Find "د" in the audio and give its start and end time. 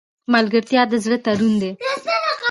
0.91-0.93